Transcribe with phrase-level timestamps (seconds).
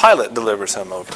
[0.00, 1.12] Pilate delivers him over.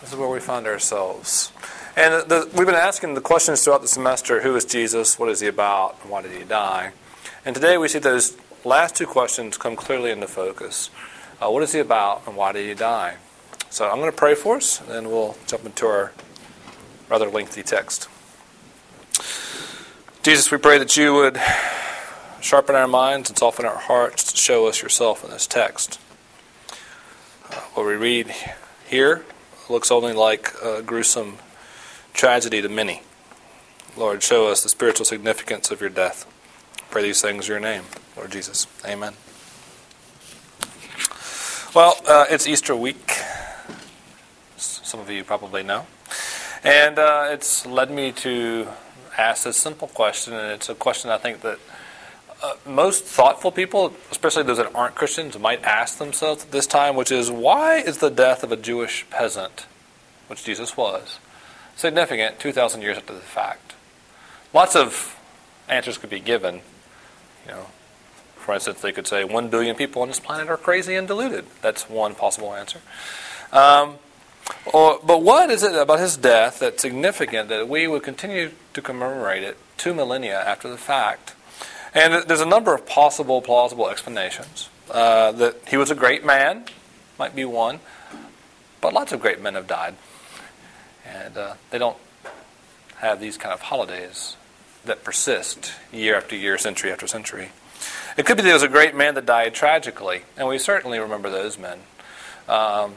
[0.00, 1.52] This is where we find ourselves.
[1.96, 5.18] And the, we've been asking the questions throughout the semester who is Jesus?
[5.18, 5.96] What is he about?
[6.02, 6.92] And why did he die?
[7.46, 10.90] And today we see those last two questions come clearly into focus.
[11.40, 13.16] Uh, what is he about and why did he die?
[13.70, 16.12] So I'm going to pray for us, and then we'll jump into our
[17.08, 18.08] rather lengthy text.
[20.22, 21.40] Jesus, we pray that you would
[22.40, 25.98] sharpen our minds and soften our hearts to show us yourself in this text.
[27.74, 28.34] What we read
[28.86, 29.24] here
[29.68, 31.38] looks only like a gruesome
[32.12, 33.02] tragedy to many.
[33.96, 36.26] Lord, show us the spiritual significance of your death.
[36.90, 37.84] Pray these things in your name,
[38.16, 38.66] Lord Jesus.
[38.84, 39.14] Amen.
[41.74, 43.12] Well, uh, it's Easter week.
[44.56, 45.86] Some of you probably know.
[46.62, 48.68] And uh, it's led me to
[49.16, 51.58] ask this simple question, and it's a question I think that
[52.42, 56.94] uh, most thoughtful people, especially those that aren't Christians, might ask themselves at this time,
[56.94, 59.66] which is why is the death of a Jewish peasant,
[60.28, 61.18] which Jesus was,
[61.76, 63.74] significant 2,000 years after the fact.
[64.54, 65.16] Lots of
[65.68, 66.60] answers could be given.
[67.44, 67.66] You know,
[68.36, 71.44] for instance, they could say 1 billion people on this planet are crazy and deluded.
[71.60, 72.80] That's one possible answer.
[73.52, 73.96] Um,
[74.72, 78.82] or, but what is it about his death that's significant that we would continue to
[78.82, 81.34] commemorate it two millennia after the fact?
[81.98, 84.68] And there's a number of possible, plausible explanations.
[84.88, 86.64] Uh, that he was a great man,
[87.18, 87.80] might be one,
[88.80, 89.96] but lots of great men have died.
[91.04, 91.96] And uh, they don't
[92.98, 94.36] have these kind of holidays
[94.84, 97.48] that persist year after year, century after century.
[98.16, 101.30] It could be there was a great man that died tragically, and we certainly remember
[101.30, 101.80] those men.
[102.48, 102.94] Um,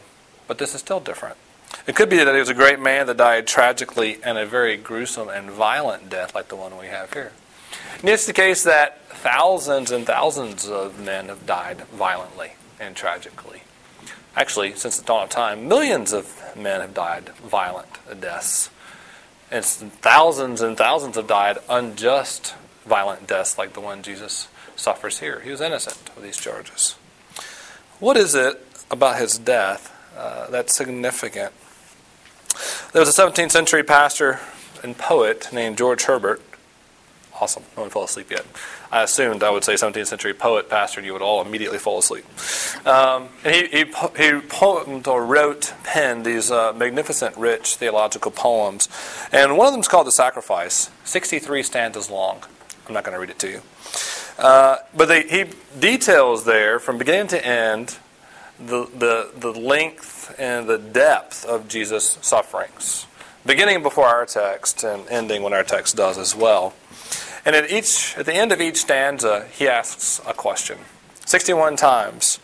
[0.47, 1.37] but this is still different.
[1.87, 4.77] It could be that he was a great man that died tragically and a very
[4.77, 7.31] gruesome and violent death like the one we have here.
[7.99, 13.61] And it's the case that thousands and thousands of men have died violently and tragically.
[14.35, 18.69] Actually, since the dawn of time, millions of men have died violent deaths.
[19.51, 25.41] And thousands and thousands have died unjust violent deaths like the one Jesus suffers here.
[25.41, 26.95] He was innocent of these charges.
[27.99, 31.53] What is it about his death uh, that's significant?
[32.93, 34.39] There was a 17th century pastor
[34.81, 36.41] and poet named George Herbert
[37.41, 37.63] Awesome.
[37.75, 38.45] No one fell asleep yet.
[38.91, 41.97] I assumed I would say 17th century poet, pastor, and you would all immediately fall
[41.97, 42.23] asleep.
[42.85, 43.85] Um, and he, he,
[44.15, 48.89] he poemed or wrote, penned these uh, magnificent, rich theological poems.
[49.31, 52.43] And one of them is called The Sacrifice, 63 stanzas long.
[52.87, 53.61] I'm not going to read it to you.
[54.37, 55.45] Uh, but they, he
[55.79, 57.97] details there, from beginning to end,
[58.59, 63.07] the, the, the length and the depth of Jesus' sufferings,
[63.47, 66.75] beginning before our text and ending when our text does as well.
[67.45, 70.77] And at each, at the end of each stanza, he asks a question.
[71.25, 72.39] 61 times,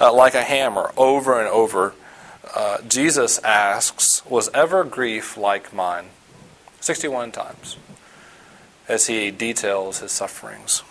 [0.00, 1.94] uh, like a hammer, over and over,
[2.54, 6.06] uh, Jesus asks, Was ever grief like mine?
[6.80, 7.76] 61 times,
[8.88, 10.82] as he details his sufferings.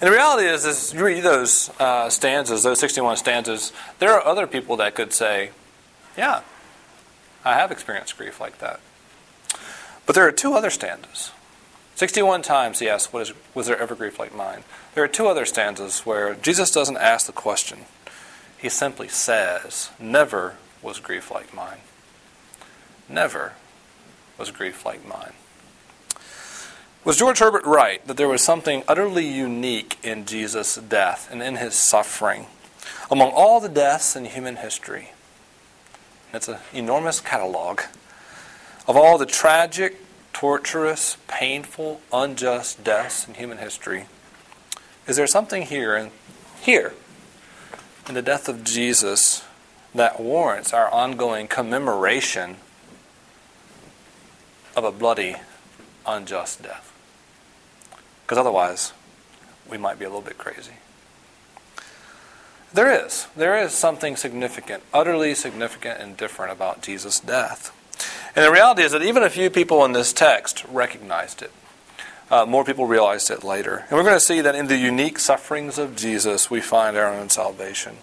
[0.00, 4.24] And the reality is, as you read those uh, stanzas, those 61 stanzas, there are
[4.24, 5.50] other people that could say,
[6.18, 6.42] Yeah,
[7.44, 8.80] I have experienced grief like that.
[10.04, 11.32] But there are two other stanzas
[11.96, 14.64] 61 times he asks, is, Was there ever grief like mine?
[14.94, 17.86] There are two other stanzas where Jesus doesn't ask the question.
[18.58, 21.78] He simply says, Never was grief like mine.
[23.08, 23.54] Never
[24.38, 25.32] was grief like mine.
[27.02, 31.56] Was George Herbert right that there was something utterly unique in Jesus' death and in
[31.56, 32.46] his suffering
[33.10, 35.12] among all the deaths in human history?
[36.34, 37.80] It's an enormous catalog
[38.86, 39.98] of all the tragic,
[40.36, 44.04] torturous, painful, unjust deaths in human history,
[45.06, 46.10] is there something here in
[46.60, 46.92] here
[48.06, 49.44] in the death of Jesus
[49.94, 52.56] that warrants our ongoing commemoration
[54.76, 55.36] of a bloody,
[56.06, 56.92] unjust death?
[58.22, 58.92] Because otherwise,
[59.66, 60.74] we might be a little bit crazy.
[62.74, 63.26] There is.
[63.34, 67.72] There is something significant, utterly significant and different about Jesus' death.
[68.34, 71.52] And the reality is that even a few people in this text recognized it.
[72.30, 73.86] Uh, more people realized it later.
[73.88, 77.12] And we're going to see that in the unique sufferings of Jesus, we find our
[77.12, 77.96] own salvation.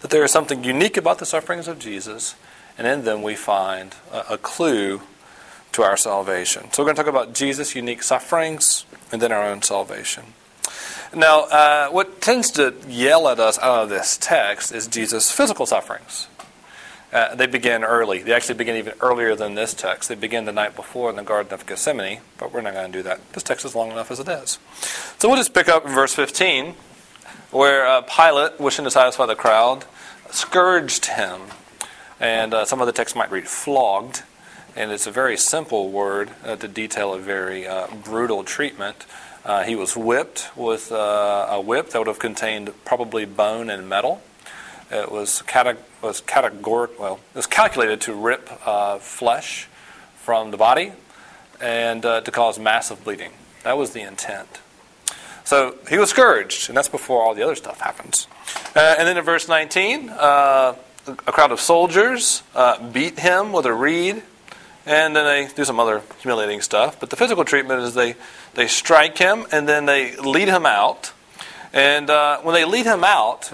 [0.00, 2.34] That there is something unique about the sufferings of Jesus,
[2.76, 5.00] and in them we find a, a clue
[5.72, 6.72] to our salvation.
[6.72, 10.24] So we're going to talk about Jesus' unique sufferings and then our own salvation.
[11.14, 15.64] Now, uh, what tends to yell at us out of this text is Jesus' physical
[15.64, 16.28] sufferings.
[17.12, 18.22] Uh, they begin early.
[18.22, 20.08] They actually begin even earlier than this text.
[20.08, 22.98] They begin the night before in the Garden of Gethsemane, but we're not going to
[22.98, 23.32] do that.
[23.32, 24.58] This text is long enough as it is.
[25.18, 26.74] So we'll just pick up in verse 15,
[27.52, 29.84] where uh, Pilate, wishing to satisfy the crowd,
[30.30, 31.42] scourged him.
[32.18, 34.24] And uh, some of the text might read flogged.
[34.74, 39.06] And it's a very simple word uh, to detail a very uh, brutal treatment.
[39.44, 44.20] Uh, he was whipped with a whip that would have contained probably bone and metal.
[44.90, 49.68] It was, cate- was categoric, well, it was calculated to rip uh, flesh
[50.16, 50.92] from the body
[51.60, 53.32] and to cause massive bleeding.
[53.62, 54.60] That was the intent.
[55.46, 58.26] So he was scourged, and that's before all the other stuff happens.
[58.74, 60.74] Uh, and then in verse 19, uh,
[61.06, 64.24] a crowd of soldiers uh, beat him with a reed,
[64.86, 66.98] and then they do some other humiliating stuff.
[66.98, 68.16] But the physical treatment is they,
[68.54, 71.12] they strike him, and then they lead him out.
[71.72, 73.52] And uh, when they lead him out,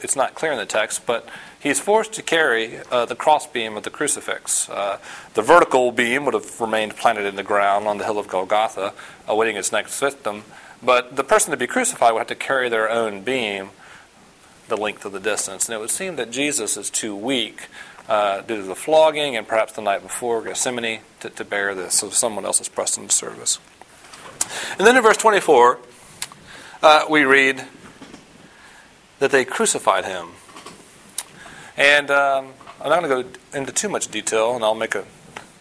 [0.00, 1.28] it's not clear in the text, but
[1.62, 4.68] he's forced to carry uh, the crossbeam of the crucifix.
[4.68, 4.98] Uh,
[5.34, 8.92] the vertical beam would have remained planted in the ground on the hill of Golgotha,
[9.28, 10.44] awaiting its next victim.
[10.82, 13.70] But the person to be crucified would have to carry their own beam
[14.68, 15.68] the length of the distance.
[15.68, 17.68] And it would seem that Jesus is too weak
[18.08, 21.94] uh, due to the flogging and perhaps the night before, Gethsemane, to, to bear this.
[21.94, 23.58] So someone else is pressed into service.
[24.78, 25.78] And then in verse 24,
[26.82, 27.64] uh, we read
[29.20, 30.30] that they crucified him.
[31.76, 35.04] And um, I'm not going to go into too much detail, and I'll make a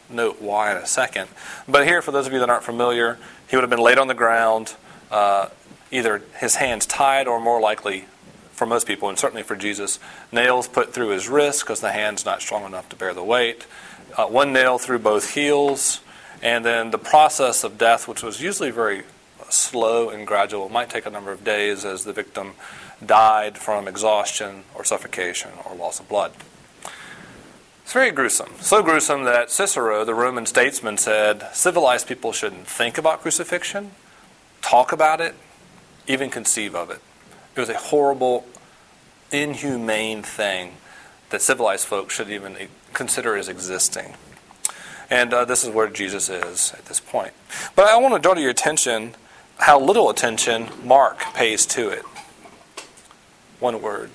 [0.09, 1.29] note why in a second.
[1.67, 3.17] But here, for those of you that aren't familiar,
[3.47, 4.75] he would have been laid on the ground
[5.11, 5.49] uh,
[5.91, 8.05] either his hands tied or more likely
[8.53, 9.99] for most people, and certainly for Jesus,
[10.31, 13.65] nails put through his wrist because the hand's not strong enough to bear the weight,
[14.17, 16.01] uh, one nail through both heels,
[16.41, 19.03] and then the process of death, which was usually very
[19.49, 22.53] slow and gradual, might take a number of days as the victim
[23.05, 26.31] died from exhaustion or suffocation or loss of blood.
[27.83, 28.53] It's very gruesome.
[28.59, 33.91] So gruesome that Cicero, the Roman statesman, said civilized people shouldn't think about crucifixion
[34.61, 35.35] talk about it,
[36.07, 36.99] even conceive of it.
[37.55, 38.45] It was a horrible,
[39.31, 40.73] inhumane thing
[41.29, 42.55] that civilized folks should even
[42.93, 44.15] consider as existing.
[45.09, 47.33] And uh, this is where Jesus is at this point.
[47.75, 49.15] But I want to draw to your attention
[49.57, 52.03] how little attention Mark pays to it.
[53.61, 54.09] One word.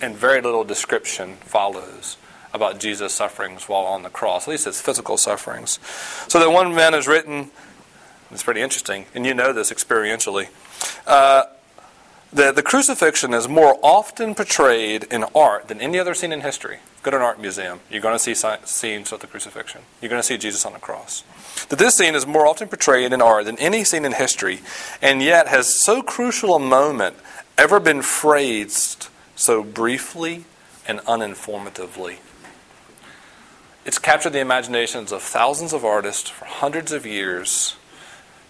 [0.00, 2.16] And very little description follows
[2.52, 5.78] about Jesus' sufferings while on the cross, at least his physical sufferings.
[6.26, 7.52] So that one man is written
[8.30, 10.48] it's pretty interesting, and you know this experientially.
[11.06, 11.44] Uh,
[12.32, 16.78] the, the crucifixion is more often portrayed in art than any other scene in history.
[17.04, 17.80] Go to an art museum.
[17.88, 19.82] You're going to see scenes of the crucifixion.
[20.02, 21.22] You're going to see Jesus on the cross.
[21.68, 24.60] That this scene is more often portrayed in art than any scene in history,
[25.00, 27.16] and yet has so crucial a moment
[27.58, 30.44] ever been phrased so briefly
[30.86, 32.18] and uninformatively.
[33.84, 37.76] It's captured the imaginations of thousands of artists for hundreds of years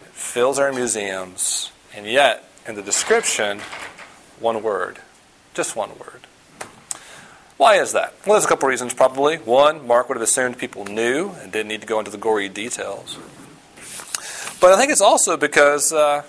[0.03, 3.61] It fills our museums, and yet, in the description,
[4.41, 4.99] one word.
[5.55, 6.27] Just one word.
[7.57, 8.15] Why is that?
[8.27, 9.37] Well, there's a couple reasons, probably.
[9.37, 12.49] One, Mark would have assumed people knew and didn't need to go into the gory
[12.49, 13.17] details.
[14.61, 16.23] But I think it's also because uh,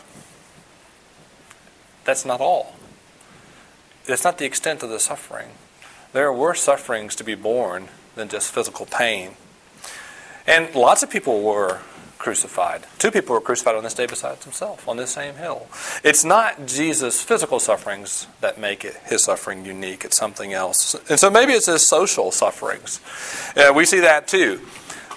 [2.08, 2.74] that's not all.
[4.08, 5.50] It's not the extent of the suffering.
[6.14, 9.32] There are worse sufferings to be borne than just physical pain.
[10.48, 11.82] And lots of people were
[12.18, 12.86] crucified.
[12.98, 15.68] Two people were crucified on this day besides himself, on this same hill.
[16.02, 20.06] It's not Jesus' physical sufferings that make it, his suffering unique.
[20.06, 20.96] It's something else.
[21.10, 23.02] And so maybe it's his social sufferings.
[23.56, 24.62] Uh, we see that too.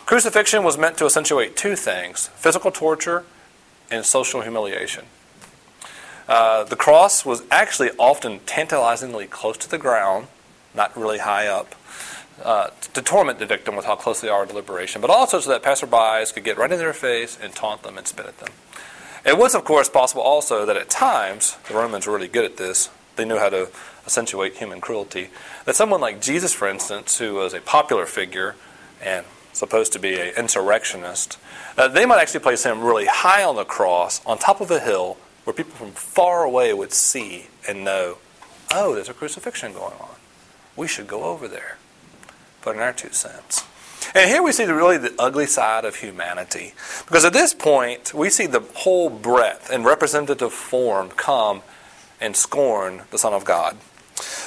[0.06, 3.25] Crucifixion was meant to accentuate two things physical torture
[3.92, 5.04] and social humiliation.
[6.30, 10.28] Uh, the cross was actually often tantalizingly close to the ground,
[10.76, 11.75] not really high up
[12.44, 15.50] uh, to torment the victim with how close they are to liberation, but also so
[15.50, 18.50] that passerbys could get right in their face and taunt them and spit at them.
[19.26, 22.56] It was, of course, possible also that at times, the Romans were really good at
[22.58, 23.68] this, they knew how to
[24.04, 25.30] accentuate human cruelty,
[25.64, 28.54] that someone like Jesus, for instance, who was a popular figure
[29.02, 31.38] and supposed to be an insurrectionist,
[31.76, 34.78] uh, they might actually place him really high on the cross, on top of a
[34.78, 35.16] hill,
[35.50, 38.19] where people from far away would see and know,
[38.73, 40.14] oh, there's a crucifixion going on.
[40.76, 41.76] We should go over there
[42.62, 43.64] put in our two cents.
[44.14, 46.75] And here we see the, really the ugly side of humanity.
[47.04, 51.62] Because at this point, we see the whole breadth and representative form come
[52.21, 53.76] and scorn the Son of God.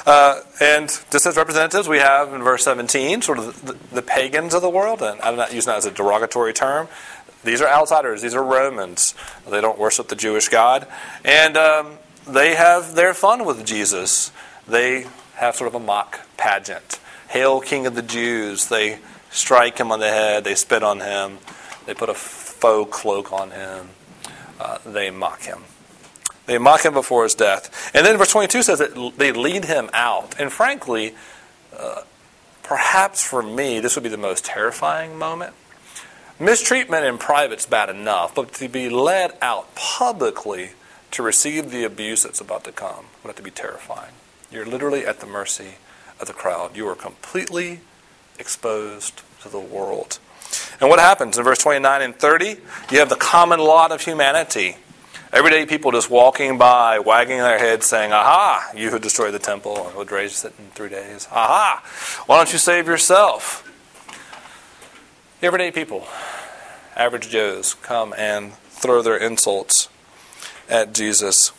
[0.05, 4.53] Uh, and just as representatives, we have in verse 17 sort of the, the, pagans
[4.53, 6.87] of the world, and I'm not using that as a derogatory term.
[7.43, 9.15] These are outsiders, these are Romans.
[9.49, 10.87] They don't worship the Jewish God.
[11.25, 11.97] And um,
[12.27, 14.31] they have their fun with Jesus.
[14.67, 16.99] They have sort of a mock pageant.
[17.29, 18.67] Hail, King of the Jews.
[18.67, 18.99] They
[19.33, 21.39] strike him on the head, they spit on him,
[21.85, 23.89] they put a faux cloak on him,
[24.59, 25.63] uh, they mock him.
[26.45, 27.91] They mock him before his death.
[27.95, 30.35] And then verse 22 says that they lead him out.
[30.39, 31.15] And frankly,
[31.77, 32.01] uh,
[32.63, 35.53] perhaps for me, this would be the most terrifying moment.
[36.39, 40.71] Mistreatment in private is bad enough, but to be led out publicly
[41.11, 44.13] to receive the abuse that's about to come would have to be terrifying.
[44.51, 45.75] You're literally at the mercy
[46.19, 46.75] of the crowd.
[46.75, 47.81] You are completely
[48.39, 50.17] exposed to the world.
[50.81, 52.57] And what happens in verse 29 and 30?
[52.91, 54.77] You have the common lot of humanity.
[55.31, 59.87] Everyday people just walking by, wagging their heads, saying, Aha, you who destroyed the temple
[59.87, 61.27] and would raise it in three days.
[61.31, 61.83] Aha,
[62.25, 63.67] why don't you save yourself?
[65.43, 66.07] Everyday people,
[66.95, 69.89] average Joes, come and throw their insults
[70.69, 71.51] at Jesus.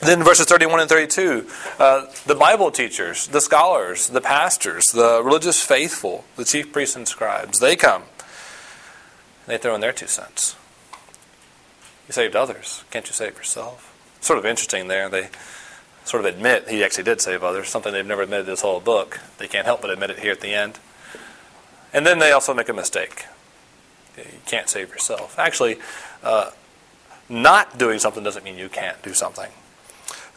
[0.00, 1.46] Then verses 31 and 32,
[1.78, 7.06] uh, the Bible teachers, the scholars, the pastors, the religious faithful, the chief priests and
[7.06, 8.04] scribes, they come.
[9.46, 10.56] They throw in their two cents.
[12.08, 12.84] You saved others.
[12.90, 13.94] Can't you save yourself?
[14.22, 15.10] Sort of interesting there.
[15.10, 15.28] They
[16.04, 19.20] sort of admit he actually did save others, something they've never admitted this whole book.
[19.36, 20.78] They can't help but admit it here at the end.
[21.92, 23.26] And then they also make a mistake.
[24.16, 25.38] You can't save yourself.
[25.38, 25.78] Actually,
[26.22, 26.50] uh,
[27.28, 29.50] not doing something doesn't mean you can't do something.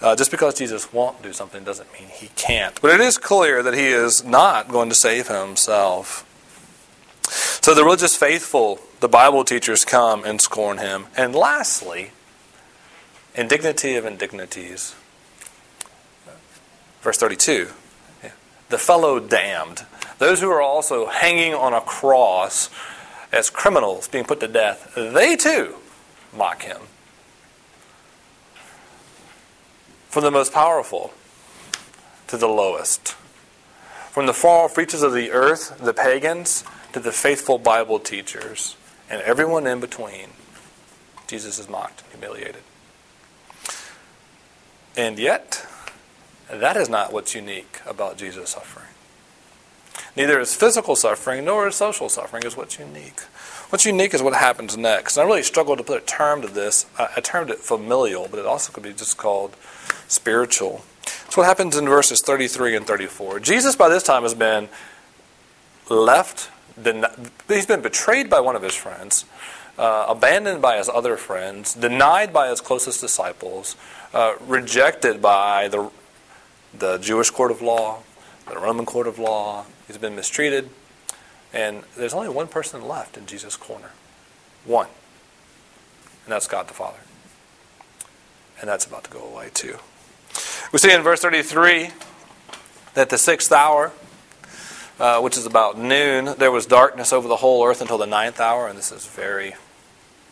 [0.01, 2.79] Uh, just because Jesus won't do something doesn't mean he can't.
[2.81, 6.29] But it is clear that he is not going to save himself.
[7.61, 11.05] So the religious faithful, the Bible teachers come and scorn him.
[11.15, 12.11] And lastly,
[13.33, 14.95] indignity of indignities.
[17.01, 17.69] Verse 32
[18.73, 19.85] the fellow damned,
[20.19, 22.69] those who are also hanging on a cross
[23.31, 25.75] as criminals being put to death, they too
[26.35, 26.81] mock him.
[30.09, 31.13] From the most powerful
[32.27, 33.15] to the lowest.
[34.11, 38.75] From the far off reaches of the earth, the pagans, to the faithful Bible teachers,
[39.09, 40.29] and everyone in between,
[41.27, 42.61] Jesus is mocked and humiliated.
[44.95, 45.65] And yet,
[46.51, 48.89] that is not what's unique about Jesus' suffering.
[50.15, 53.21] Neither is physical suffering nor is social suffering is what's unique.
[53.69, 55.17] What's unique is what happens next.
[55.17, 56.85] And I really struggled to put a term to this.
[56.99, 59.55] I termed it familial, but it also could be just called
[60.07, 60.83] spiritual.
[61.25, 63.39] It's what happens in verses 33 and 34.
[63.39, 64.69] Jesus, by this time, has been
[65.89, 66.51] left,
[67.47, 69.25] he's been betrayed by one of his friends,
[69.79, 73.75] uh, abandoned by his other friends, denied by his closest disciples,
[74.13, 75.89] uh, rejected by the,
[76.77, 78.03] the Jewish court of law,
[78.49, 79.65] the Roman court of law.
[79.87, 80.69] He's been mistreated.
[81.53, 83.91] And there's only one person left in Jesus' corner.
[84.65, 84.87] One.
[86.25, 86.99] And that's God the Father.
[88.59, 89.77] And that's about to go away too.
[90.71, 91.89] We see in verse 33
[92.95, 93.91] that the sixth hour,
[94.99, 98.39] uh, which is about noon, there was darkness over the whole earth until the ninth
[98.39, 98.67] hour.
[98.67, 99.53] And this is very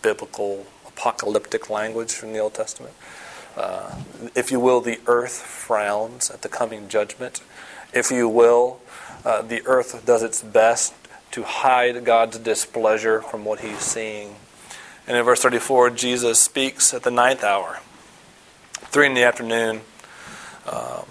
[0.01, 2.93] biblical, apocalyptic language from the Old Testament.
[3.55, 3.95] Uh,
[4.33, 7.41] if you will, the earth frowns at the coming judgment.
[7.93, 8.79] If you will,
[9.25, 10.93] uh, the earth does its best
[11.31, 14.35] to hide God's displeasure from what he's seeing.
[15.07, 17.79] And in verse 34, Jesus speaks at the ninth hour,
[18.73, 19.81] three in the afternoon,
[20.71, 21.05] um,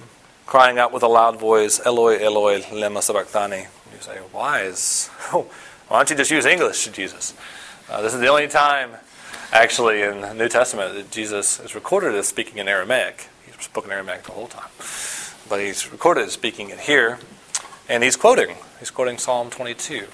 [0.46, 3.66] crying out with a loud voice, Eloi, Eloi, lema sabachthani.
[3.92, 7.34] You say, why is, why don't you just use English, Jesus?
[7.88, 8.90] Uh, this is the only time,
[9.52, 13.28] actually, in the New Testament that Jesus is recorded as speaking in Aramaic.
[13.44, 14.70] He's spoken Aramaic the whole time.
[15.50, 17.18] But he's recorded as speaking it here.
[17.88, 18.54] And he's quoting.
[18.78, 20.06] He's quoting Psalm 22.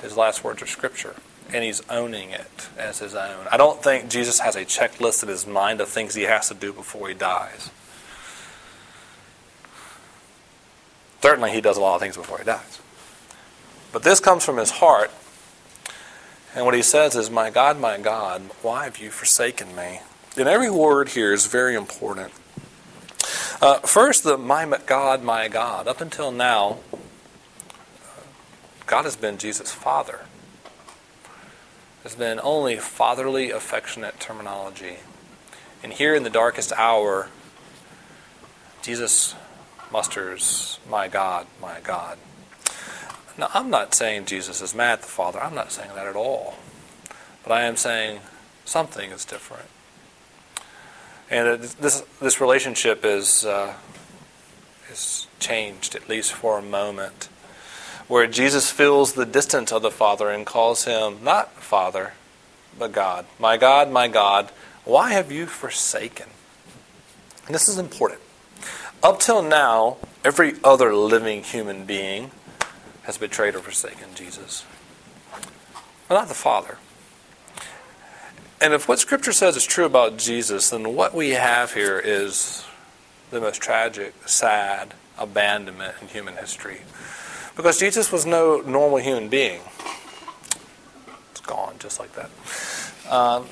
[0.00, 1.14] His last words are scripture.
[1.52, 3.46] And he's owning it as his own.
[3.52, 6.54] I don't think Jesus has a checklist in his mind of things he has to
[6.54, 7.70] do before he dies.
[11.20, 12.80] Certainly, he does a lot of things before he dies.
[13.92, 15.10] But this comes from his heart.
[16.54, 20.00] And what he says is, My God, my God, why have you forsaken me?
[20.38, 22.32] And every word here is very important.
[23.62, 25.88] Uh, first, the my God, my God.
[25.88, 26.78] Up until now,
[28.86, 30.20] God has been Jesus' Father.
[32.02, 34.98] There's been only fatherly, affectionate terminology.
[35.82, 37.28] And here in the darkest hour,
[38.82, 39.34] Jesus
[39.90, 42.18] musters, My God, my God.
[43.38, 45.42] Now, I'm not saying Jesus is mad at the Father.
[45.42, 46.56] I'm not saying that at all.
[47.42, 48.20] But I am saying
[48.66, 49.68] something is different.
[51.30, 53.74] And this this relationship is uh,
[54.90, 57.28] is changed at least for a moment,
[58.06, 62.12] where Jesus feels the distance of the Father and calls him not Father,
[62.78, 63.26] but God.
[63.38, 64.50] My God, my God,
[64.84, 66.28] why have you forsaken?
[67.46, 68.20] And this is important.
[69.02, 72.30] Up till now, every other living human being
[73.02, 74.64] has betrayed or forsaken Jesus,
[76.08, 76.78] but not the Father.
[78.60, 82.64] And if what Scripture says is true about Jesus, then what we have here is
[83.30, 86.80] the most tragic, sad abandonment in human history.
[87.54, 89.60] Because Jesus was no normal human being.
[91.32, 92.30] It's gone just like that.
[93.12, 93.46] Um,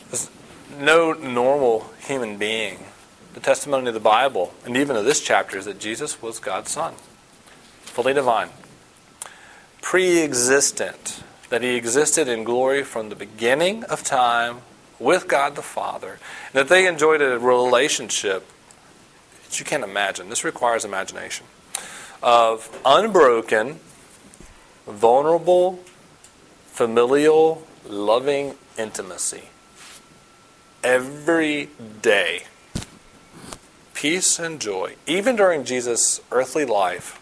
[0.79, 2.79] no normal human being.
[3.35, 6.71] The testimony of the Bible, and even of this chapter, is that Jesus was God's
[6.71, 6.95] Son,
[7.81, 8.51] fully divine,
[9.83, 14.61] pre existent, that he existed in glory from the beginning of time
[14.99, 16.19] with God the Father,
[16.53, 18.47] that they enjoyed a relationship
[19.45, 20.29] that you can't imagine.
[20.29, 21.47] This requires imagination
[22.23, 23.81] of unbroken,
[24.87, 25.81] vulnerable,
[26.67, 29.45] familial, loving intimacy
[30.83, 31.71] every
[32.03, 32.45] day.
[33.95, 37.21] Peace and joy, even during Jesus' earthly life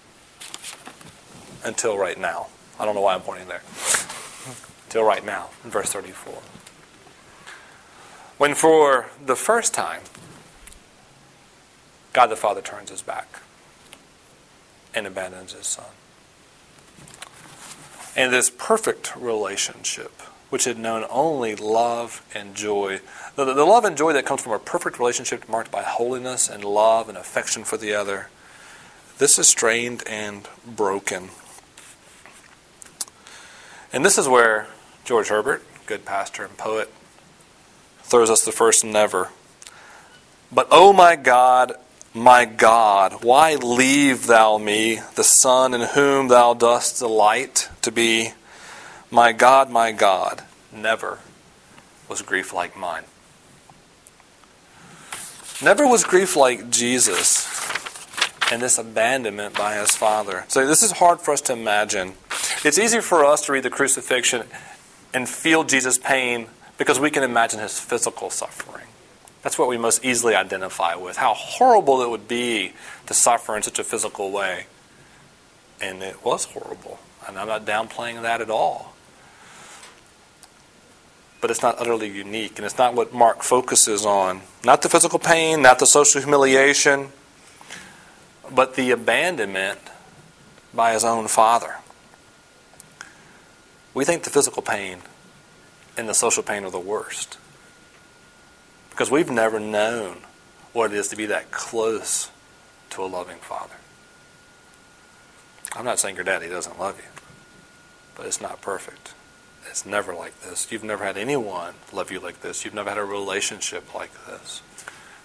[1.65, 2.49] until right now.
[2.79, 3.63] I don't know why I'm pointing there.
[4.87, 6.35] Until right now, in verse 34.
[8.43, 10.01] When for the first time,
[12.13, 13.39] God the Father turns his back
[14.93, 15.85] and abandons his Son.
[18.17, 20.11] And this perfect relationship,
[20.51, 22.99] which had known only love and joy,
[23.37, 26.65] the, the love and joy that comes from a perfect relationship marked by holiness and
[26.65, 28.29] love and affection for the other,
[29.19, 31.29] this is strained and broken.
[33.93, 34.67] And this is where
[35.05, 36.93] George Herbert, good pastor and poet,
[38.03, 39.31] throws us the first never.
[40.51, 41.75] But, oh my God,
[42.15, 48.33] my God, why leave thou me, the Son in whom thou dost delight to be?
[49.11, 51.19] My God, my God, never
[52.09, 53.05] was grief like mine.
[55.63, 57.49] Never was grief like Jesus
[58.53, 60.45] and this abandonment by his Father.
[60.49, 62.15] So, this is hard for us to imagine.
[62.65, 64.45] It's easy for us to read the crucifixion
[65.15, 66.49] and feel Jesus' pain
[66.83, 68.89] because we can imagine his physical suffering.
[69.43, 71.17] That's what we most easily identify with.
[71.17, 72.73] How horrible it would be
[73.07, 74.67] to suffer in such a physical way.
[75.81, 76.99] And it was horrible.
[77.25, 78.95] And I'm not downplaying that at all.
[81.41, 84.41] But it's not utterly unique, and it's not what Mark focuses on.
[84.65, 87.11] Not the physical pain, not the social humiliation,
[88.53, 89.79] but the abandonment
[90.75, 91.77] by his own father.
[93.95, 95.03] We think the physical pain
[95.97, 97.39] and the social pain are the worst.
[98.91, 100.19] Because we've never known
[100.73, 102.31] what it is to be that close
[102.91, 103.75] to a loving father.
[105.75, 107.09] I'm not saying your daddy doesn't love you,
[108.15, 109.15] but it's not perfect.
[109.71, 110.71] It's never like this.
[110.71, 112.65] You've never had anyone love you like this.
[112.65, 114.61] You've never had a relationship like this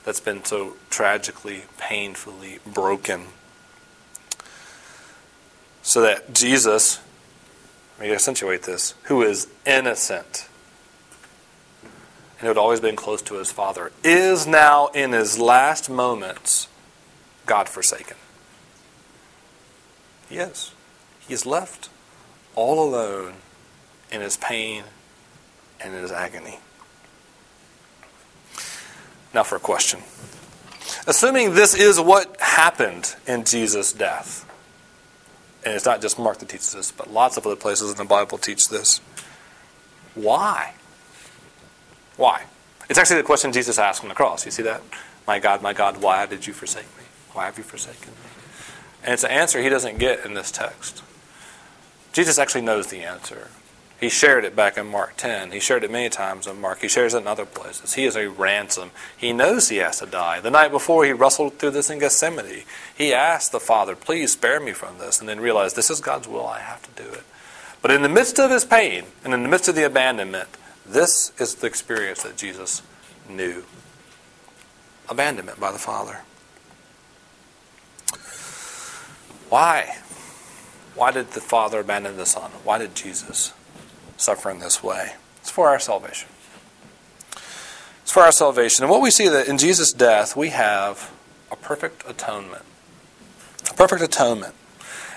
[0.05, 3.25] that's been so tragically, painfully broken.
[5.81, 7.01] So that Jesus,
[7.99, 10.47] let me accentuate this, who is innocent
[12.39, 16.67] and had always been close to his father, is now in his last moments
[17.45, 18.17] God forsaken.
[20.29, 20.71] He is.
[21.27, 21.89] He is left
[22.55, 23.35] all alone
[24.11, 24.83] in his pain
[25.79, 26.59] and in his agony.
[29.33, 30.01] Now, for a question.
[31.05, 34.45] Assuming this is what happened in Jesus' death,
[35.63, 38.05] and it's not just Mark that teaches this, but lots of other places in the
[38.05, 38.99] Bible teach this,
[40.15, 40.73] why?
[42.17, 42.45] Why?
[42.89, 44.45] It's actually the question Jesus asked on the cross.
[44.45, 44.81] You see that?
[45.25, 47.03] My God, my God, why did you forsake me?
[47.33, 48.29] Why have you forsaken me?
[49.03, 51.03] And it's an answer he doesn't get in this text.
[52.13, 53.49] Jesus actually knows the answer.
[53.99, 55.51] He shared it back in Mark 10.
[55.51, 56.81] He shared it many times in Mark.
[56.81, 57.95] He shares it in other places.
[57.95, 58.91] He is a ransom.
[59.15, 60.39] He knows he has to die.
[60.39, 62.63] The night before, he wrestled through this in Gethsemane.
[62.95, 66.27] He asked the Father, please spare me from this, and then realized this is God's
[66.27, 66.45] will.
[66.45, 67.23] I have to do it.
[67.81, 70.49] But in the midst of his pain and in the midst of the abandonment,
[70.89, 72.81] this is the experience that Jesus
[73.29, 73.63] knew
[75.09, 76.21] abandonment by the Father.
[79.49, 79.97] Why?
[80.95, 82.51] Why did the Father abandon the Son?
[82.63, 83.53] Why did Jesus
[84.17, 85.13] suffer in this way?
[85.41, 86.27] It's for our salvation.
[88.01, 88.83] It's for our salvation.
[88.83, 91.13] And what we see that in Jesus' death, we have
[91.51, 92.63] a perfect atonement.
[93.69, 94.55] A perfect atonement.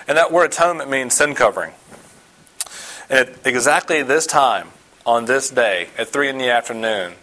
[0.07, 1.73] And that word atonement means sin covering.
[3.09, 4.69] And at exactly this time,
[5.05, 7.13] on this day at 3 in the afternoon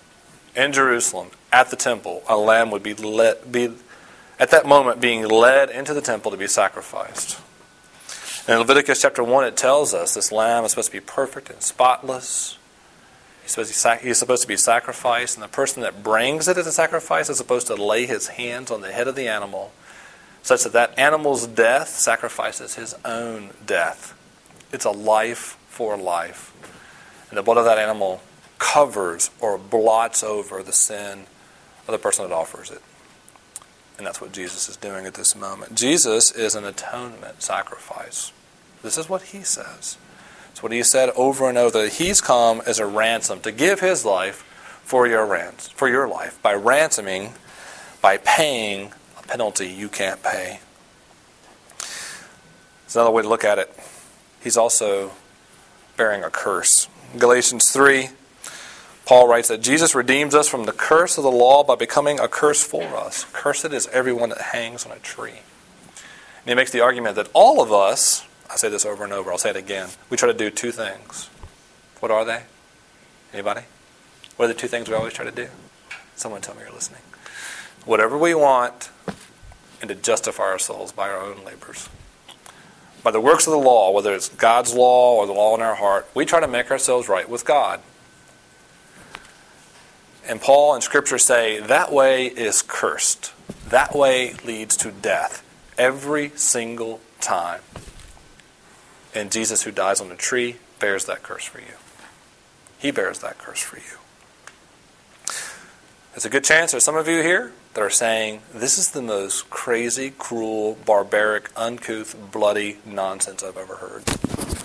[0.56, 3.70] in Jerusalem at the temple, a lamb would be, be
[4.38, 7.40] at that moment being led into the temple to be sacrificed.
[8.48, 11.62] In Leviticus chapter 1, it tells us this lamb is supposed to be perfect and
[11.62, 12.56] spotless.
[13.42, 17.38] He's supposed to be sacrificed, and the person that brings it as a sacrifice is
[17.38, 19.72] supposed to lay his hands on the head of the animal,
[20.42, 24.14] such that that animal's death sacrifices his own death.
[24.70, 26.54] It's a life for life
[27.28, 28.20] and the blood of that animal
[28.58, 31.26] covers or blots over the sin
[31.86, 32.82] of the person that offers it.
[33.96, 35.74] And that's what Jesus is doing at this moment.
[35.74, 38.32] Jesus is an atonement sacrifice.
[38.82, 39.98] This is what he says.
[40.50, 43.80] It's what he said over and over that he's come as a ransom to give
[43.80, 44.44] his life
[44.84, 47.34] for your rans- for your life by ransoming,
[48.00, 50.60] by paying a penalty you can't pay.
[52.84, 53.72] It's another way to look at it.
[54.42, 55.10] He's also
[55.96, 56.88] bearing a curse.
[57.16, 58.11] Galatians 3
[59.09, 62.29] Paul writes that Jesus redeems us from the curse of the law by becoming a
[62.29, 63.25] curse for us.
[63.33, 65.40] Cursed is everyone that hangs on a tree.
[66.42, 69.33] And he makes the argument that all of us, I say this over and over,
[69.33, 71.31] I'll say it again, we try to do two things.
[72.01, 72.42] What are they?
[73.33, 73.62] Anybody?
[74.37, 75.49] What are the two things we always try to do?
[76.14, 77.01] Someone tell me you're listening.
[77.87, 78.90] Whatever we want,
[79.81, 81.88] and to justify ourselves by our own labors.
[83.02, 85.76] By the works of the law, whether it's God's law or the law in our
[85.76, 87.80] heart, we try to make ourselves right with God.
[90.26, 93.32] And Paul and Scripture say that way is cursed.
[93.68, 95.42] That way leads to death
[95.78, 97.62] every single time.
[99.14, 101.76] And Jesus, who dies on the tree, bears that curse for you.
[102.78, 103.98] He bears that curse for you.
[106.12, 109.02] There's a good chance there's some of you here that are saying, This is the
[109.02, 114.02] most crazy, cruel, barbaric, uncouth, bloody nonsense I've ever heard.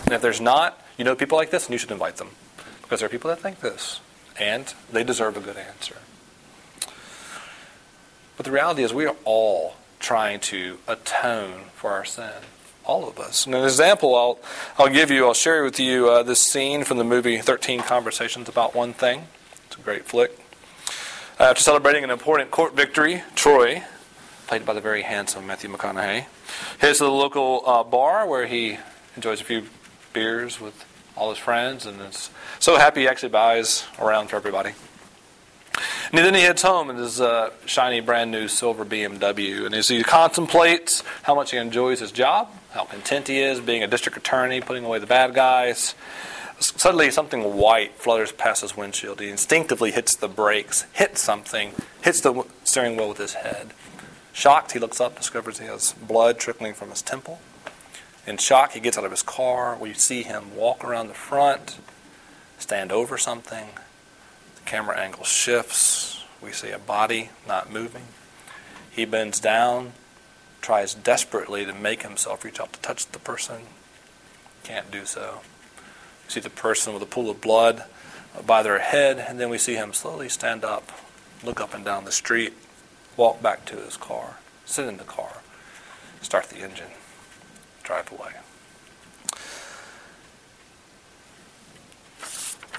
[0.03, 2.29] And if there's not, you know people like this, and you should invite them.
[2.81, 3.99] Because there are people that think this
[4.39, 5.97] and they deserve a good answer.
[8.37, 12.31] But the reality is, we are all trying to atone for our sin.
[12.83, 13.45] All of us.
[13.45, 14.39] And an example I'll,
[14.77, 18.49] I'll give you, I'll share with you uh, this scene from the movie 13 Conversations
[18.49, 19.27] About One Thing.
[19.67, 20.42] It's a great flick.
[21.39, 23.83] Uh, after celebrating an important court victory, Troy,
[24.45, 26.25] played by the very handsome Matthew McConaughey,
[26.77, 28.77] heads to the local uh, bar where he
[29.15, 29.65] enjoys a few
[30.13, 30.85] beers with
[31.17, 34.73] all his friends, and is so happy he actually buys around for everybody.
[36.11, 39.65] And then he heads home in his uh, shiny, brand new silver BMW.
[39.65, 43.81] And as he contemplates how much he enjoys his job, how content he is being
[43.81, 45.95] a district attorney, putting away the bad guys,
[46.65, 49.19] suddenly something white flutters past his windshield.
[49.19, 51.73] He instinctively hits the brakes, hits something,
[52.03, 53.73] hits the steering wheel with his head.
[54.33, 57.39] Shocked, he looks up, discovers he has blood trickling from his temple.
[58.25, 59.77] In shock, he gets out of his car.
[59.77, 61.77] We see him walk around the front,
[62.57, 63.67] stand over something.
[64.55, 66.23] The camera angle shifts.
[66.41, 68.07] We see a body not moving.
[68.89, 69.93] He bends down,
[70.61, 73.63] tries desperately to make himself reach out to touch the person.
[74.63, 75.41] Can't do so.
[76.25, 77.83] We see the person with a pool of blood
[78.45, 80.91] by their head, and then we see him slowly stand up,
[81.43, 82.53] look up and down the street,
[83.15, 85.41] walk back to his car, sit in the car,
[86.21, 86.89] start the engine
[87.83, 88.31] drive away.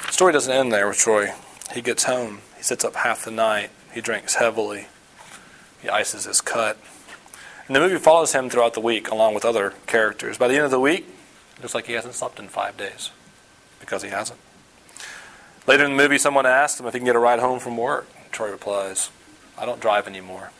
[0.07, 1.33] The story doesn't end there with Troy.
[1.73, 2.41] He gets home.
[2.57, 3.71] He sits up half the night.
[3.93, 4.87] He drinks heavily.
[5.81, 6.79] He ices his cut.
[7.67, 10.39] And the movie follows him throughout the week along with other characters.
[10.39, 11.07] By the end of the week,
[11.57, 13.11] it looks like he hasn't slept in five days
[13.85, 14.41] because he hasn't.
[15.67, 17.77] Later in the movie, someone asks him if he can get a ride home from
[17.77, 18.07] work.
[18.33, 19.11] Troy replies,
[19.59, 20.51] I don't drive anymore.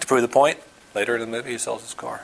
[0.00, 0.58] To prove the point,
[0.94, 2.22] later in the movie, he sells his car.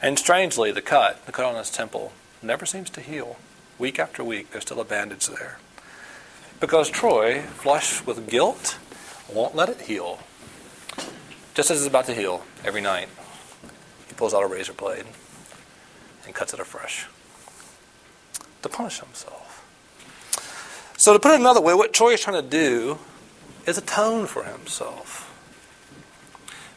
[0.00, 3.36] And strangely, the cut, the cut on his temple, never seems to heal.
[3.78, 5.58] Week after week, there's still a bandage there.
[6.60, 8.78] Because Troy, flushed with guilt,
[9.32, 10.20] won't let it heal.
[11.54, 13.08] Just as it's about to heal, every night,
[14.08, 15.04] he pulls out a razor blade
[16.24, 17.06] and cuts it afresh
[18.64, 19.64] to punish himself.
[20.96, 22.98] So, to put it another way, what Troy is trying to do
[23.66, 25.30] is atone for himself.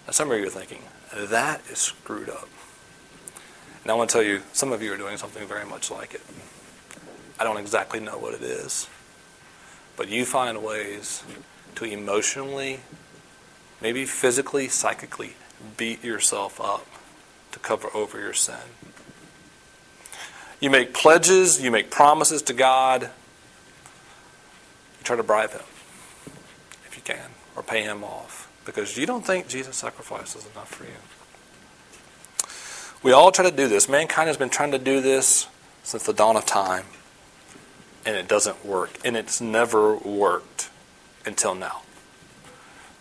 [0.05, 2.49] Now, some of you are thinking, that is screwed up.
[3.83, 6.13] And I want to tell you, some of you are doing something very much like
[6.13, 6.21] it.
[7.39, 8.87] I don't exactly know what it is,
[9.95, 11.23] but you find ways
[11.75, 12.81] to emotionally,
[13.81, 15.35] maybe physically, psychically
[15.77, 16.85] beat yourself up
[17.51, 18.55] to cover over your sin.
[20.59, 23.03] You make pledges, you make promises to God.
[23.03, 23.09] You
[25.03, 25.61] try to bribe Him
[26.85, 30.69] if you can, or pay Him off because you don't think Jesus' sacrifice is enough
[30.69, 30.91] for you.
[33.03, 33.87] We all try to do this.
[33.87, 35.47] Mankind has been trying to do this
[35.83, 36.85] since the dawn of time,
[38.05, 38.97] and it doesn't work.
[39.05, 40.69] And it's never worked
[41.25, 41.83] until now.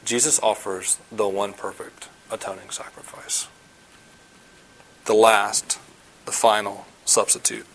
[0.04, 3.48] Jesus offers the one perfect atoning sacrifice,
[5.06, 5.80] the last,
[6.26, 7.66] the final substitute.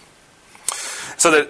[1.17, 1.49] So that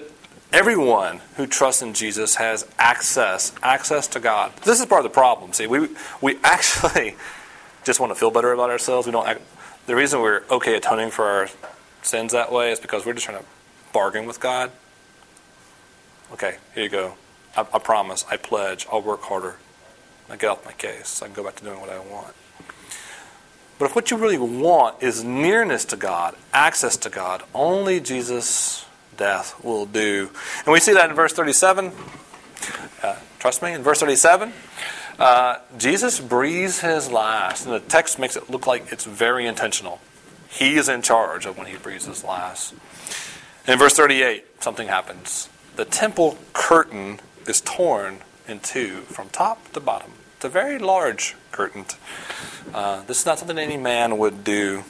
[0.54, 4.54] everyone who trusts in Jesus has access, access to God.
[4.64, 5.52] This is part of the problem.
[5.52, 5.90] See, we,
[6.22, 7.18] we actually
[7.84, 9.08] just want to feel better about ourselves.
[9.08, 9.42] We don't act,
[9.88, 11.50] the reason we're okay atoning for our
[12.02, 13.46] sins that way is because we're just trying to
[13.92, 14.72] bargain with God.
[16.32, 17.16] Okay, here you go.
[17.58, 18.24] I, I promise.
[18.32, 18.88] I pledge.
[18.90, 19.58] I'll work harder.
[20.30, 21.22] I get off my case.
[21.22, 22.34] I can go back to doing what I want.
[23.82, 28.86] But if what you really want is nearness to God, access to God, only Jesus'
[29.18, 30.30] death will do.
[30.64, 31.92] And we see that in verse 37.
[33.02, 34.54] Uh, trust me, in verse 37,
[35.18, 37.66] uh, Jesus breathes his last.
[37.66, 40.00] And the text makes it look like it's very intentional.
[40.48, 42.76] He is in charge of when he breathes his last.
[43.68, 45.50] In verse 38, something happens.
[45.76, 50.12] The temple curtain is torn in two from top to bottom.
[50.36, 51.86] It's a very large curtain.
[52.74, 54.84] Uh, this is not something any man would do.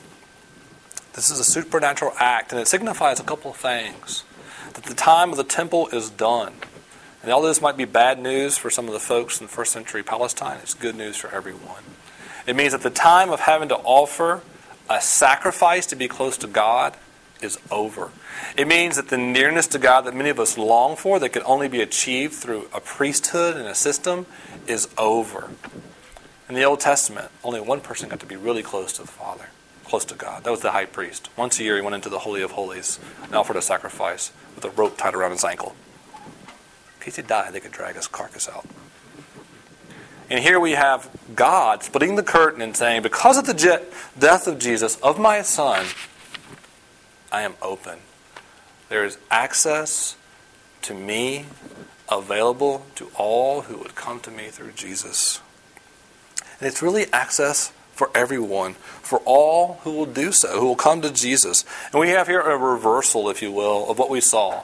[1.13, 4.24] This is a supernatural act, and it signifies a couple of things.
[4.74, 6.54] That the time of the temple is done.
[7.21, 10.04] And although this might be bad news for some of the folks in first century
[10.04, 11.84] Palestine, it's good news for everyone.
[12.47, 14.41] It means that the time of having to offer
[14.89, 16.97] a sacrifice to be close to God
[17.41, 18.12] is over.
[18.58, 21.43] It means that the nearness to God that many of us long for, that could
[21.43, 24.26] only be achieved through a priesthood and a system,
[24.67, 25.50] is over.
[26.51, 29.45] In the Old Testament, only one person got to be really close to the Father,
[29.85, 30.43] close to God.
[30.43, 31.29] That was the high priest.
[31.37, 34.65] Once a year, he went into the Holy of Holies and offered a sacrifice with
[34.65, 35.77] a rope tied around his ankle.
[36.97, 38.67] In case he died, they could drag his carcass out.
[40.29, 43.87] And here we have God splitting the curtain and saying, Because of the
[44.19, 45.85] death of Jesus, of my Son,
[47.31, 47.99] I am open.
[48.89, 50.17] There is access
[50.81, 51.45] to me
[52.11, 55.39] available to all who would come to me through Jesus.
[56.62, 61.02] And it's really access for everyone, for all who will do so, who will come
[61.02, 61.65] to Jesus.
[61.91, 64.62] And we have here a reversal, if you will, of what we saw.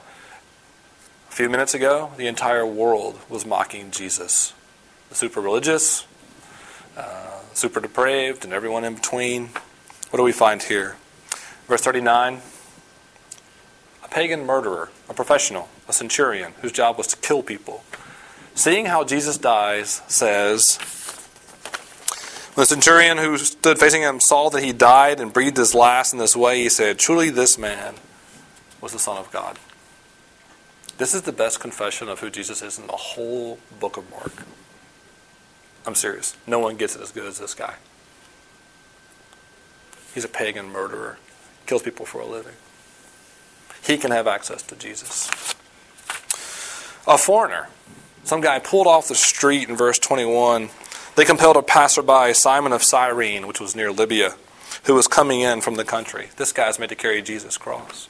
[1.30, 4.54] A few minutes ago, the entire world was mocking Jesus.
[5.10, 6.06] The super religious,
[6.96, 9.50] uh, super depraved, and everyone in between.
[10.12, 10.98] What do we find here?
[11.68, 12.42] Verse 39
[14.04, 17.84] a pagan murderer, a professional, a centurion, whose job was to kill people.
[18.54, 20.80] Seeing how Jesus dies, says,
[22.62, 26.20] the centurion who stood facing him saw that he died and breathed his last in
[26.20, 26.63] this way.
[26.63, 27.96] He said, Truly, this man
[28.82, 29.58] was the Son of God.
[30.98, 34.43] This is the best confession of who Jesus is in the whole book of Mark.
[35.86, 36.36] I'm serious.
[36.46, 37.76] No one gets it as good as this guy.
[40.13, 41.17] He's a pagan murderer,
[41.65, 42.54] kills people for a living
[43.88, 45.30] he can have access to Jesus.
[47.08, 47.70] A foreigner,
[48.24, 50.70] some guy pulled off the street in verse 21.
[51.18, 54.36] They compelled a passerby, Simon of Cyrene, which was near Libya,
[54.84, 56.30] who was coming in from the country.
[56.38, 58.08] This guy's made to carry Jesus' cross.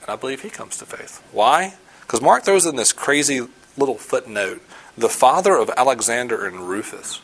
[0.00, 1.22] And I believe he comes to faith.
[1.32, 1.74] Why?
[2.00, 4.62] Because Mark throws in this crazy little footnote
[4.96, 7.20] the father of Alexander and Rufus.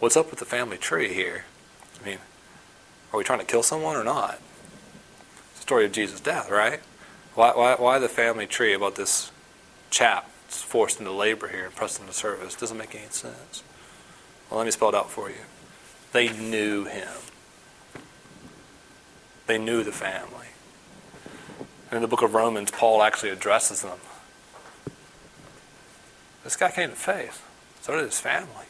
[0.00, 1.44] What's up with the family tree here?
[2.02, 2.18] I mean,
[3.12, 4.40] are we trying to kill someone or not?
[5.50, 6.80] It's the story of Jesus' death, right?
[7.36, 9.30] Why, why, why the family tree about this
[9.90, 12.54] chap forced into labor here and pressed into service?
[12.54, 13.62] Doesn't make any sense.
[14.50, 15.36] Well, let me spell it out for you.
[16.12, 17.08] They knew him.
[19.46, 20.48] They knew the family.
[21.90, 23.98] And in the book of Romans, Paul actually addresses them.
[26.44, 27.46] This guy came to faith.
[27.80, 28.66] So did his family.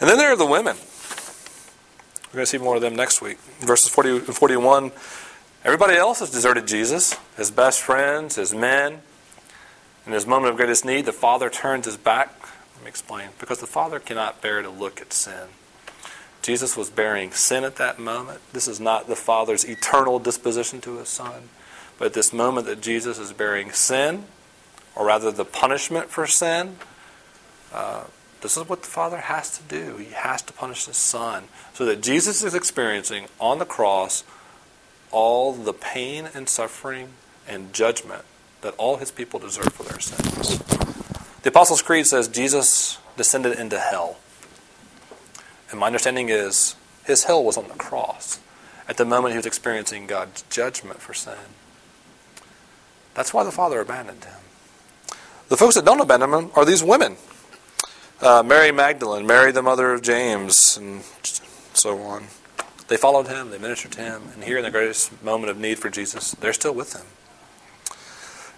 [0.00, 0.76] And then there are the women.
[2.28, 3.38] We're going to see more of them next week.
[3.60, 4.92] Verses 40 and 41.
[5.64, 9.02] Everybody else has deserted Jesus, his best friends, his men.
[10.10, 12.34] In his moment of greatest need, the Father turns his back.
[12.74, 13.28] Let me explain.
[13.38, 15.50] Because the Father cannot bear to look at sin.
[16.42, 18.40] Jesus was bearing sin at that moment.
[18.52, 21.48] This is not the Father's eternal disposition to his Son.
[21.96, 24.24] But at this moment that Jesus is bearing sin,
[24.96, 26.78] or rather the punishment for sin,
[27.72, 28.02] uh,
[28.40, 29.98] this is what the Father has to do.
[29.98, 34.24] He has to punish His Son so that Jesus is experiencing on the cross
[35.12, 37.10] all the pain and suffering
[37.46, 38.24] and judgment
[38.62, 40.58] that all His people deserve for their sins.
[41.42, 44.18] The Apostles' Creed says Jesus descended into hell.
[45.70, 48.40] And my understanding is his hell was on the cross
[48.88, 51.34] at the moment he was experiencing God's judgment for sin.
[53.14, 54.40] That's why the Father abandoned him.
[55.48, 57.16] The folks that don't abandon him are these women
[58.20, 61.02] uh, Mary Magdalene, Mary the mother of James, and
[61.72, 62.24] so on.
[62.88, 65.78] They followed him, they ministered to him, and here in the greatest moment of need
[65.78, 67.06] for Jesus, they're still with him.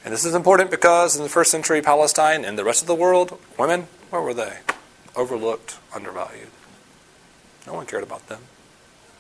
[0.04, 2.94] And this is important because in the first century Palestine and the rest of the
[2.94, 4.58] world, women, where were they?
[5.14, 6.48] Overlooked, undervalued.
[7.66, 8.40] No one cared about them.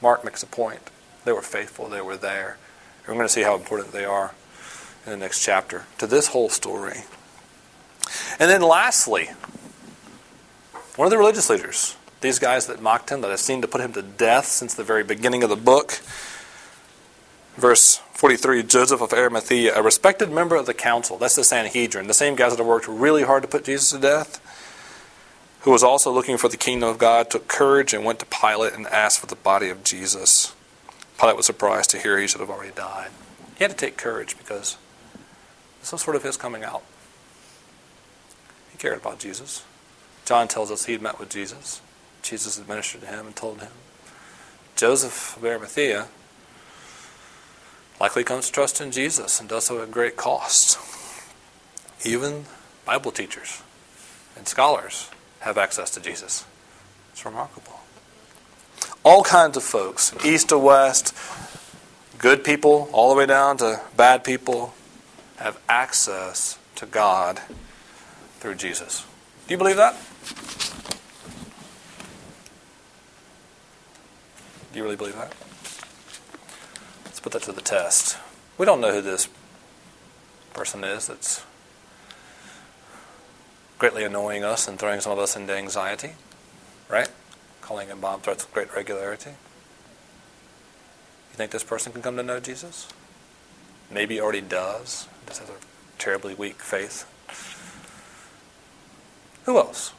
[0.00, 0.90] Mark makes a point.
[1.24, 2.56] They were faithful, they were there.
[3.00, 4.34] And we're going to see how important they are
[5.06, 7.02] in the next chapter to this whole story.
[8.38, 9.30] And then lastly,
[10.96, 13.80] one of the religious leaders, these guys that mocked him, that have seemed to put
[13.80, 16.00] him to death since the very beginning of the book,
[17.56, 22.14] Verse 43 Joseph of Arimathea, a respected member of the council, that's the Sanhedrin, the
[22.14, 24.40] same guys that worked really hard to put Jesus to death,
[25.62, 28.72] who was also looking for the kingdom of God, took courage and went to Pilate
[28.72, 30.54] and asked for the body of Jesus.
[31.18, 33.10] Pilate was surprised to hear he should have already died.
[33.56, 34.76] He had to take courage because
[35.80, 36.82] this was sort of his coming out.
[38.72, 39.64] He cared about Jesus.
[40.24, 41.80] John tells us he had met with Jesus.
[42.22, 43.72] Jesus administered to him and told him.
[44.74, 46.08] Joseph of Arimathea
[48.02, 50.76] likely comes to trust in Jesus and does so at great cost.
[52.04, 52.46] Even
[52.84, 53.62] Bible teachers
[54.36, 56.44] and scholars have access to Jesus.
[57.12, 57.78] It's remarkable.
[59.04, 61.14] All kinds of folks, east to west,
[62.18, 64.74] good people, all the way down to bad people,
[65.36, 67.40] have access to God
[68.40, 69.06] through Jesus.
[69.46, 69.94] Do you believe that?
[74.72, 75.32] Do you really believe that?
[77.22, 78.18] Put that to the test.
[78.58, 79.28] We don't know who this
[80.52, 81.44] person is that's
[83.78, 86.12] greatly annoying us and throwing some of us into anxiety,
[86.88, 87.08] right?
[87.60, 89.30] Calling in bomb threats with great regularity.
[89.30, 92.88] You think this person can come to know Jesus?
[93.90, 95.08] Maybe already does.
[95.26, 95.54] Just has a
[95.98, 97.08] terribly weak faith.
[99.44, 99.92] Who else?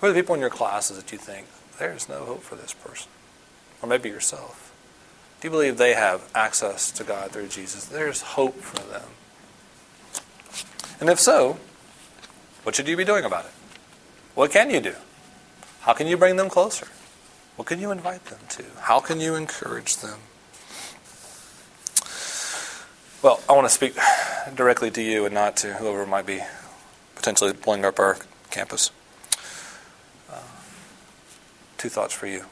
[0.00, 1.46] Who are the people in your classes that you think
[1.78, 3.10] there's no hope for this person?
[3.84, 4.63] or maybe yourself?
[5.44, 7.84] Do you believe they have access to God through Jesus?
[7.84, 9.10] There's hope for them.
[10.98, 11.58] And if so,
[12.62, 13.50] what should you be doing about it?
[14.34, 14.94] What can you do?
[15.80, 16.88] How can you bring them closer?
[17.56, 18.64] What can you invite them to?
[18.80, 20.20] How can you encourage them?
[23.22, 23.98] Well, I want to speak
[24.54, 26.40] directly to you and not to whoever might be
[27.16, 28.16] potentially blowing up our
[28.50, 28.92] campus.
[30.32, 30.40] Uh,
[31.76, 32.46] two thoughts for you.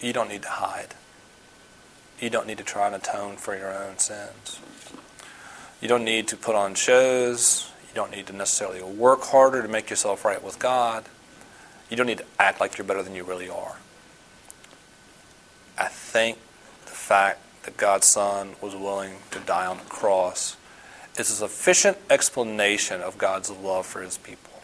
[0.00, 0.94] You don't need to hide.
[2.20, 4.60] You don't need to try and atone for your own sins.
[5.80, 7.70] You don't need to put on shows.
[7.88, 11.04] You don't need to necessarily work harder to make yourself right with God.
[11.90, 13.76] You don't need to act like you're better than you really are.
[15.78, 16.38] I think
[16.86, 20.56] the fact that God's Son was willing to die on the cross
[21.18, 24.62] is a sufficient explanation of God's love for his people.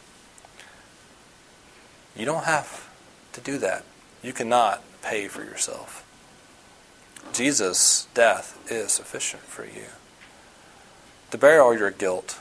[2.16, 2.88] You don't have
[3.32, 3.84] to do that.
[4.22, 6.01] You cannot pay for yourself.
[7.32, 9.86] Jesus' death is sufficient for you
[11.30, 12.38] to bear all your guilt,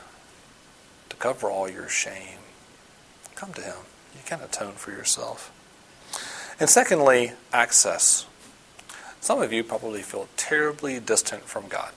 [1.08, 2.38] to cover all your shame.
[3.34, 3.76] Come to Him.
[4.14, 5.50] You can atone for yourself.
[6.60, 8.26] And secondly, access.
[9.20, 11.92] Some of you probably feel terribly distant from God.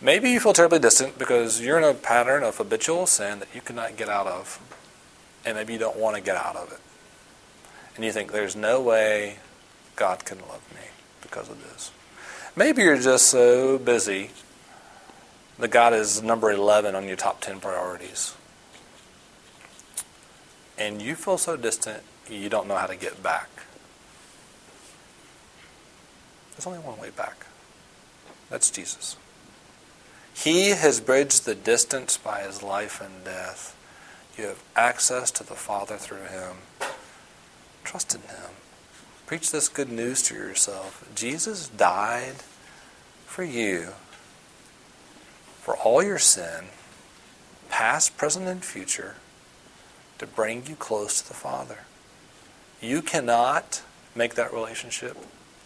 [0.00, 3.60] Maybe you feel terribly distant because you're in a pattern of habitual sin that you
[3.60, 4.60] cannot get out of,
[5.44, 6.78] and maybe you don't want to get out of it
[7.98, 9.38] and you think, there's no way
[9.96, 10.86] God can love me
[11.28, 11.90] because of this.
[12.56, 14.30] Maybe you're just so busy
[15.58, 18.34] that God is number 11 on your top 10 priorities.
[20.78, 23.48] And you feel so distant, you don't know how to get back.
[26.52, 27.46] There's only one way back.
[28.50, 29.16] That's Jesus.
[30.34, 33.76] He has bridged the distance by his life and death.
[34.36, 36.58] You have access to the Father through him.
[37.88, 38.50] Trust in Him.
[39.28, 41.06] Preach this good news to yourself.
[41.14, 42.36] Jesus died
[43.26, 43.88] for you,
[45.60, 46.68] for all your sin,
[47.68, 49.16] past, present, and future,
[50.16, 51.80] to bring you close to the Father.
[52.80, 53.82] You cannot
[54.14, 55.18] make that relationship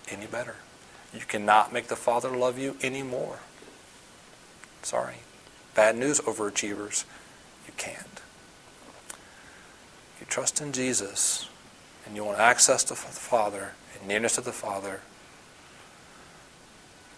[0.09, 0.57] any better.
[1.15, 3.39] You cannot make the Father love you any more.
[4.83, 5.19] Sorry.
[5.77, 7.05] Bad news, overachievers.
[7.69, 8.23] You can't.
[10.19, 11.49] You trust in Jesus,
[12.07, 15.01] and you want access to the Father and nearness to the Father,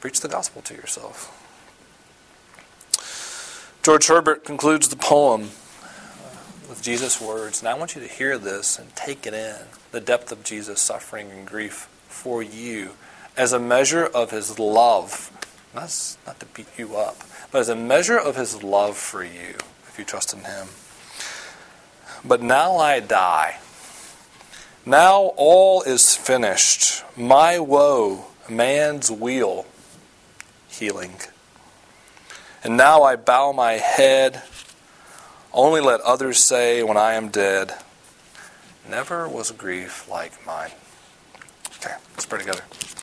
[0.01, 1.41] preach the gospel to yourself.
[3.83, 5.51] George Herbert concludes the poem
[5.83, 6.29] uh,
[6.69, 9.57] with Jesus' words, and I want you to hear this and take it in
[9.93, 12.93] the depth of Jesus' suffering and grief for you
[13.37, 15.31] as a measure of his love.
[15.75, 17.17] That's not to beat you up,
[17.51, 19.57] but as a measure of his love for you,
[19.89, 20.69] if you trust in him.
[22.25, 23.59] But now I die.
[24.87, 27.03] Now all is finished.
[27.17, 29.67] My woe, man's weal,
[30.69, 31.17] healing.
[32.63, 34.43] And now I bow my head.
[35.53, 37.75] Only let others say when I am dead,
[38.89, 40.71] Never was grief like mine.
[41.79, 42.63] Okay, let's pray together.